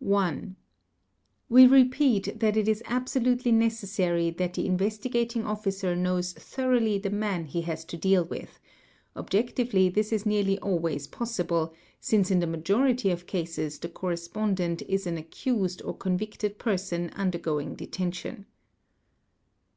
[0.00, 0.56] 1.
[1.48, 7.10] We repeat that it is absolutely necessary that the Investigating || Officer knows thoroughly the
[7.10, 8.58] man he has to deal with;
[9.14, 15.06] objectively this is nearly always possible, since in the majority of cases the correspondent is
[15.06, 18.46] an accused or convicted person undergoing detention.